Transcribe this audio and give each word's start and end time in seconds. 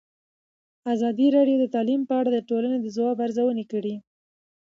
ازادي 0.93 1.27
راډیو 1.37 1.57
د 1.59 1.65
تعلیم 1.75 2.01
په 2.09 2.13
اړه 2.19 2.29
د 2.33 2.39
ټولنې 2.49 2.77
د 2.81 2.87
ځواب 2.95 3.17
ارزونه 3.25 3.63
کړې. 3.71 3.95